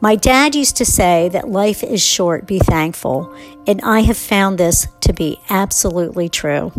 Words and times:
My 0.00 0.16
dad 0.16 0.54
used 0.54 0.76
to 0.76 0.84
say 0.84 1.28
that 1.30 1.48
life 1.48 1.82
is 1.82 2.02
short, 2.02 2.46
be 2.46 2.58
thankful, 2.58 3.34
and 3.66 3.80
I 3.82 4.00
have 4.00 4.18
found 4.18 4.58
this 4.58 4.86
to 5.00 5.12
be 5.12 5.40
absolutely 5.48 6.28
true. 6.28 6.72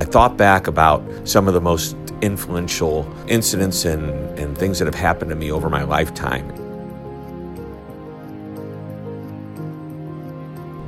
I 0.00 0.04
thought 0.04 0.36
back 0.36 0.66
about 0.66 1.02
some 1.26 1.48
of 1.48 1.54
the 1.54 1.60
most 1.60 1.96
influential 2.20 3.12
incidents 3.26 3.84
and, 3.84 4.10
and 4.38 4.56
things 4.56 4.78
that 4.78 4.86
have 4.86 4.94
happened 4.94 5.30
to 5.30 5.36
me 5.36 5.50
over 5.50 5.68
my 5.68 5.82
lifetime. 5.82 6.48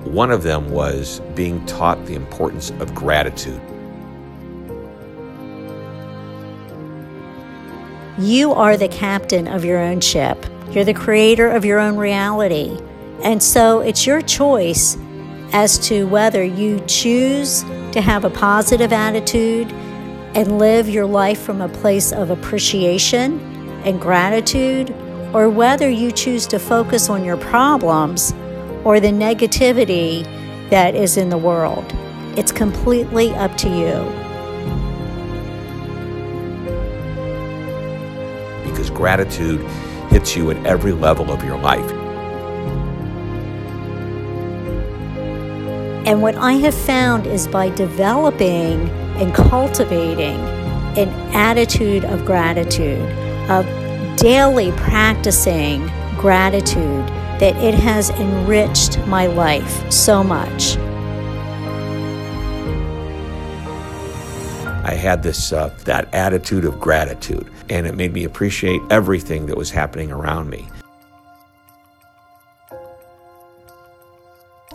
One 0.05 0.30
of 0.30 0.43
them 0.43 0.71
was 0.71 1.21
being 1.35 1.64
taught 1.67 2.05
the 2.07 2.14
importance 2.14 2.71
of 2.71 2.94
gratitude. 2.94 3.61
You 8.18 8.53
are 8.53 8.77
the 8.77 8.89
captain 8.89 9.46
of 9.46 9.64
your 9.64 9.79
own 9.79 10.00
ship. 10.00 10.45
You're 10.72 10.85
the 10.85 10.93
creator 10.93 11.49
of 11.49 11.64
your 11.64 11.79
own 11.79 11.96
reality. 11.96 12.77
And 13.22 13.41
so 13.41 13.79
it's 13.79 14.08
your 14.08 14.22
choice 14.22 14.96
as 15.53 15.79
to 15.86 16.08
whether 16.08 16.43
you 16.43 16.81
choose 16.89 17.63
to 17.93 18.00
have 18.00 18.25
a 18.25 18.31
positive 18.31 18.93
attitude 18.93 19.71
and 20.35 20.58
live 20.58 20.89
your 20.89 21.07
life 21.07 21.41
from 21.41 21.61
a 21.61 21.68
place 21.68 22.13
of 22.13 22.31
appreciation 22.31 23.39
and 23.85 24.00
gratitude, 24.00 24.91
or 25.32 25.49
whether 25.49 25.89
you 25.89 26.11
choose 26.11 26.49
to 26.49 26.58
focus 26.58 27.08
on 27.08 27.25
your 27.25 27.36
problems 27.36 28.32
or 28.82 28.99
the 28.99 29.13
negativity 29.13 30.25
that 30.71 30.96
is 30.96 31.16
in 31.16 31.29
the 31.29 31.39
world. 31.39 31.86
It's 32.36 32.50
completely 32.50 33.30
up 33.36 33.56
to 33.58 33.69
you. 33.69 34.27
Because 38.78 38.90
gratitude 38.90 39.60
hits 40.08 40.36
you 40.36 40.52
at 40.52 40.64
every 40.64 40.92
level 40.92 41.32
of 41.32 41.42
your 41.42 41.58
life. 41.58 41.90
And 46.06 46.22
what 46.22 46.36
I 46.36 46.52
have 46.52 46.76
found 46.76 47.26
is 47.26 47.48
by 47.48 47.70
developing 47.70 48.88
and 49.18 49.34
cultivating 49.34 50.38
an 50.96 51.08
attitude 51.34 52.04
of 52.04 52.24
gratitude, 52.24 53.02
of 53.50 53.66
daily 54.16 54.70
practicing 54.76 55.84
gratitude, 56.16 57.04
that 57.40 57.56
it 57.56 57.74
has 57.74 58.10
enriched 58.10 59.04
my 59.08 59.26
life 59.26 59.90
so 59.90 60.22
much. 60.22 60.76
I 64.84 64.94
had 64.94 65.24
this 65.24 65.52
uh, 65.52 65.74
that 65.84 66.14
attitude 66.14 66.64
of 66.64 66.78
gratitude, 66.80 67.50
and 67.70 67.86
it 67.86 67.94
made 67.94 68.12
me 68.12 68.24
appreciate 68.24 68.80
everything 68.91 69.47
that 69.47 69.56
was 69.56 69.70
happening 69.70 70.11
around 70.11 70.50
me. 70.50 70.69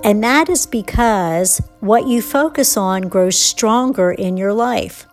And 0.03 0.22
that 0.23 0.49
is 0.49 0.66
because 0.66 1.59
what 1.80 2.08
you 2.08 2.21
focus 2.21 2.75
on 2.75 3.03
grows 3.03 3.39
stronger 3.39 4.11
in 4.11 4.36
your 4.36 4.53
life. 4.53 5.08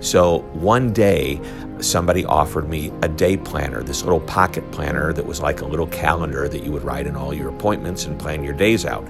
So 0.00 0.40
one 0.54 0.92
day, 0.92 1.40
somebody 1.80 2.24
offered 2.24 2.68
me 2.68 2.92
a 3.02 3.08
day 3.08 3.36
planner, 3.36 3.82
this 3.82 4.02
little 4.02 4.20
pocket 4.20 4.68
planner 4.72 5.12
that 5.12 5.24
was 5.24 5.40
like 5.40 5.60
a 5.60 5.66
little 5.66 5.86
calendar 5.88 6.48
that 6.48 6.64
you 6.64 6.72
would 6.72 6.82
write 6.82 7.06
in 7.06 7.14
all 7.14 7.32
your 7.32 7.48
appointments 7.48 8.04
and 8.04 8.18
plan 8.18 8.42
your 8.42 8.54
days 8.54 8.84
out. 8.84 9.06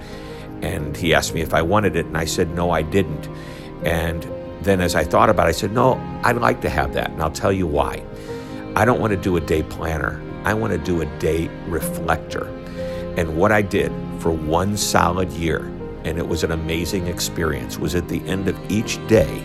And 0.61 0.95
he 0.95 1.13
asked 1.13 1.33
me 1.33 1.41
if 1.41 1.53
I 1.53 1.61
wanted 1.61 1.95
it, 1.95 2.05
and 2.05 2.17
I 2.17 2.25
said, 2.25 2.53
no, 2.53 2.69
I 2.69 2.81
didn't. 2.81 3.27
And 3.83 4.23
then 4.61 4.81
as 4.81 4.95
I 4.95 5.03
thought 5.03 5.29
about 5.29 5.47
it, 5.47 5.49
I 5.49 5.53
said, 5.53 5.71
no, 5.71 5.93
I'd 6.23 6.37
like 6.37 6.61
to 6.61 6.69
have 6.69 6.93
that, 6.93 7.11
and 7.11 7.21
I'll 7.21 7.31
tell 7.31 7.51
you 7.51 7.67
why. 7.67 8.03
I 8.75 8.85
don't 8.85 8.99
want 8.99 9.11
to 9.11 9.17
do 9.17 9.37
a 9.37 9.41
day 9.41 9.63
planner. 9.63 10.21
I 10.43 10.53
want 10.53 10.71
to 10.73 10.79
do 10.79 11.01
a 11.01 11.05
day 11.19 11.47
reflector. 11.67 12.47
And 13.17 13.37
what 13.37 13.51
I 13.51 13.61
did 13.61 13.91
for 14.19 14.31
one 14.31 14.77
solid 14.77 15.31
year, 15.31 15.65
and 16.03 16.17
it 16.17 16.27
was 16.27 16.43
an 16.43 16.51
amazing 16.51 17.07
experience, 17.07 17.77
was 17.77 17.95
at 17.95 18.07
the 18.07 18.25
end 18.27 18.47
of 18.47 18.71
each 18.71 19.05
day, 19.07 19.43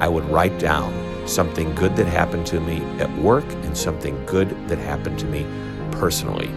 I 0.00 0.08
would 0.08 0.24
write 0.26 0.58
down 0.58 0.92
something 1.26 1.74
good 1.74 1.96
that 1.96 2.06
happened 2.06 2.46
to 2.46 2.60
me 2.60 2.78
at 3.00 3.12
work 3.18 3.44
and 3.64 3.76
something 3.76 4.24
good 4.26 4.48
that 4.68 4.78
happened 4.78 5.18
to 5.20 5.26
me 5.26 5.46
personally. 5.92 6.50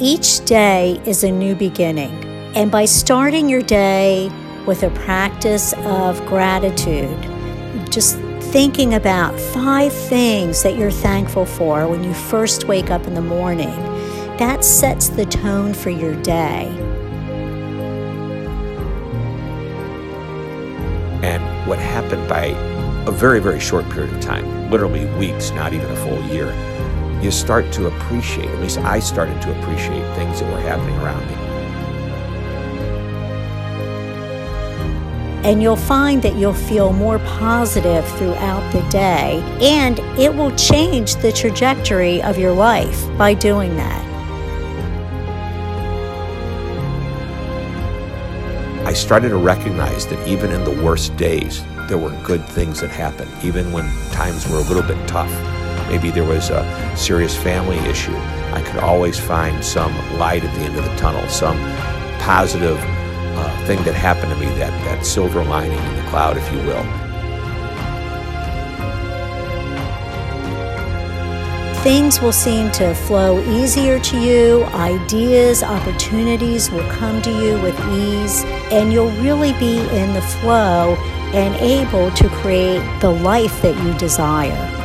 Each 0.00 0.42
day 0.44 1.00
is 1.04 1.24
a 1.24 1.30
new 1.30 1.54
beginning. 1.54 2.29
And 2.54 2.70
by 2.70 2.84
starting 2.84 3.48
your 3.48 3.62
day 3.62 4.28
with 4.66 4.82
a 4.82 4.90
practice 4.90 5.72
of 5.84 6.24
gratitude, 6.26 7.16
just 7.90 8.18
thinking 8.50 8.94
about 8.94 9.38
five 9.38 9.92
things 9.92 10.64
that 10.64 10.76
you're 10.76 10.90
thankful 10.90 11.46
for 11.46 11.86
when 11.86 12.02
you 12.02 12.12
first 12.12 12.64
wake 12.64 12.90
up 12.90 13.06
in 13.06 13.14
the 13.14 13.20
morning, 13.20 13.76
that 14.38 14.64
sets 14.64 15.10
the 15.10 15.24
tone 15.26 15.72
for 15.72 15.90
your 15.90 16.20
day. 16.22 16.66
And 21.22 21.68
what 21.68 21.78
happened 21.78 22.28
by 22.28 22.46
a 23.06 23.12
very, 23.12 23.38
very 23.38 23.60
short 23.60 23.88
period 23.90 24.12
of 24.12 24.20
time, 24.20 24.70
literally 24.70 25.04
weeks, 25.16 25.52
not 25.52 25.72
even 25.72 25.88
a 25.88 25.96
full 25.96 26.20
year, 26.24 26.52
you 27.22 27.30
start 27.30 27.70
to 27.72 27.86
appreciate, 27.86 28.48
at 28.48 28.58
least 28.60 28.78
I 28.78 28.98
started 28.98 29.40
to 29.42 29.60
appreciate 29.60 30.02
things 30.16 30.40
that 30.40 30.52
were 30.52 30.60
happening 30.60 30.96
around 30.96 31.24
me. 31.30 31.39
And 35.44 35.62
you'll 35.62 35.76
find 35.76 36.22
that 36.22 36.36
you'll 36.36 36.52
feel 36.52 36.92
more 36.92 37.18
positive 37.20 38.06
throughout 38.18 38.72
the 38.72 38.82
day, 38.90 39.42
and 39.60 39.98
it 40.18 40.34
will 40.34 40.54
change 40.56 41.16
the 41.16 41.32
trajectory 41.32 42.22
of 42.22 42.38
your 42.38 42.52
life 42.52 43.06
by 43.16 43.34
doing 43.34 43.76
that. 43.76 44.06
I 48.86 48.92
started 48.92 49.28
to 49.28 49.36
recognize 49.36 50.06
that 50.08 50.26
even 50.26 50.50
in 50.50 50.64
the 50.64 50.82
worst 50.82 51.16
days, 51.16 51.64
there 51.88 51.98
were 51.98 52.10
good 52.24 52.44
things 52.46 52.80
that 52.80 52.90
happened, 52.90 53.30
even 53.42 53.72
when 53.72 53.84
times 54.10 54.48
were 54.48 54.58
a 54.58 54.62
little 54.62 54.82
bit 54.82 55.08
tough. 55.08 55.30
Maybe 55.88 56.10
there 56.10 56.24
was 56.24 56.50
a 56.50 56.96
serious 56.96 57.36
family 57.36 57.78
issue. 57.88 58.16
I 58.52 58.62
could 58.62 58.80
always 58.80 59.18
find 59.18 59.64
some 59.64 59.92
light 60.18 60.44
at 60.44 60.54
the 60.54 60.62
end 60.62 60.76
of 60.76 60.84
the 60.84 60.96
tunnel, 60.96 61.26
some 61.28 61.58
positive 62.18 62.78
uh, 63.36 63.66
thing 63.66 63.82
that 63.84 63.94
happened 63.94 64.32
to 64.32 64.38
me, 64.38 64.46
that, 64.58 64.70
that 64.84 65.04
silver 65.04 65.44
lining 65.44 65.78
in 65.78 65.96
the 65.96 66.02
cloud, 66.10 66.36
if 66.36 66.52
you 66.52 66.58
will. 66.58 66.84
Things 71.82 72.20
will 72.20 72.32
seem 72.32 72.70
to 72.72 72.94
flow 72.94 73.40
easier 73.58 73.98
to 73.98 74.20
you, 74.20 74.64
ideas, 74.74 75.62
opportunities 75.62 76.70
will 76.70 76.86
come 76.90 77.22
to 77.22 77.30
you 77.30 77.58
with 77.62 77.78
ease, 77.88 78.44
and 78.70 78.92
you'll 78.92 79.10
really 79.12 79.54
be 79.54 79.78
in 79.78 80.12
the 80.12 80.20
flow 80.20 80.94
and 81.32 81.54
able 81.56 82.10
to 82.10 82.28
create 82.28 82.82
the 83.00 83.10
life 83.10 83.62
that 83.62 83.82
you 83.82 83.94
desire. 83.94 84.79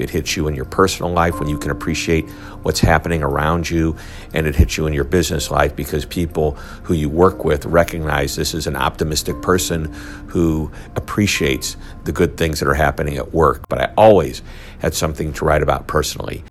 It 0.00 0.10
hits 0.10 0.36
you 0.36 0.48
in 0.48 0.54
your 0.54 0.64
personal 0.64 1.12
life 1.12 1.38
when 1.38 1.48
you 1.48 1.58
can 1.58 1.70
appreciate 1.70 2.28
what's 2.62 2.80
happening 2.80 3.22
around 3.22 3.68
you, 3.68 3.96
and 4.34 4.46
it 4.46 4.56
hits 4.56 4.76
you 4.76 4.86
in 4.86 4.92
your 4.92 5.04
business 5.04 5.50
life 5.50 5.76
because 5.76 6.04
people 6.04 6.52
who 6.84 6.94
you 6.94 7.08
work 7.08 7.44
with 7.44 7.66
recognize 7.66 8.36
this 8.36 8.54
is 8.54 8.66
an 8.66 8.76
optimistic 8.76 9.40
person 9.42 9.86
who 10.28 10.70
appreciates 10.96 11.76
the 12.04 12.12
good 12.12 12.36
things 12.36 12.60
that 12.60 12.68
are 12.68 12.74
happening 12.74 13.16
at 13.16 13.32
work. 13.32 13.68
But 13.68 13.80
I 13.80 13.92
always 13.96 14.42
had 14.78 14.94
something 14.94 15.32
to 15.34 15.44
write 15.44 15.62
about 15.62 15.86
personally. 15.86 16.44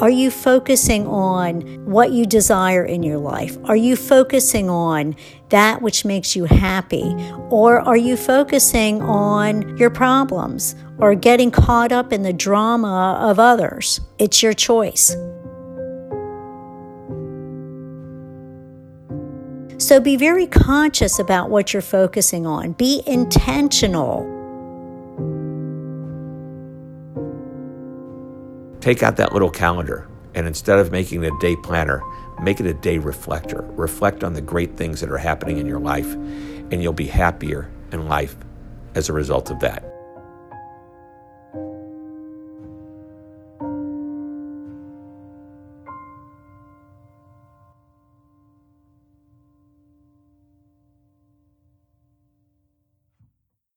Are 0.00 0.08
you 0.08 0.30
focusing 0.30 1.06
on 1.06 1.60
what 1.84 2.10
you 2.10 2.24
desire 2.24 2.82
in 2.82 3.02
your 3.02 3.18
life? 3.18 3.58
Are 3.64 3.76
you 3.76 3.96
focusing 3.96 4.70
on 4.70 5.14
that 5.50 5.82
which 5.82 6.06
makes 6.06 6.34
you 6.34 6.46
happy? 6.46 7.14
Or 7.50 7.80
are 7.80 7.98
you 7.98 8.16
focusing 8.16 9.02
on 9.02 9.76
your 9.76 9.90
problems 9.90 10.74
or 10.96 11.14
getting 11.14 11.50
caught 11.50 11.92
up 11.92 12.14
in 12.14 12.22
the 12.22 12.32
drama 12.32 13.18
of 13.20 13.38
others? 13.38 14.00
It's 14.18 14.42
your 14.42 14.54
choice. 14.54 15.14
So 19.76 20.00
be 20.00 20.16
very 20.16 20.46
conscious 20.46 21.18
about 21.18 21.50
what 21.50 21.74
you're 21.74 21.82
focusing 21.82 22.46
on. 22.46 22.72
Be 22.72 23.02
intentional. 23.06 24.39
Take 28.80 29.02
out 29.02 29.16
that 29.16 29.32
little 29.32 29.50
calendar 29.50 30.08
and 30.34 30.46
instead 30.46 30.78
of 30.78 30.92
making 30.92 31.22
it 31.22 31.32
a 31.32 31.38
day 31.38 31.56
planner, 31.56 32.02
make 32.42 32.60
it 32.60 32.66
a 32.66 32.74
day 32.74 32.98
reflector. 32.98 33.64
Reflect 33.72 34.24
on 34.24 34.34
the 34.34 34.40
great 34.40 34.76
things 34.76 35.00
that 35.00 35.10
are 35.10 35.18
happening 35.18 35.58
in 35.58 35.66
your 35.66 35.80
life, 35.80 36.12
and 36.12 36.82
you'll 36.82 36.92
be 36.92 37.06
happier 37.06 37.70
in 37.92 38.08
life 38.08 38.36
as 38.94 39.08
a 39.08 39.12
result 39.12 39.50
of 39.50 39.60
that. 39.60 39.89